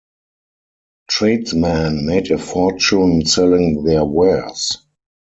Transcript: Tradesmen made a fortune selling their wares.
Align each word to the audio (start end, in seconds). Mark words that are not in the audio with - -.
Tradesmen 1.11 2.07
made 2.07 2.31
a 2.31 2.39
fortune 2.39 3.23
selling 3.27 3.83
their 3.83 4.03
wares. 4.03 4.77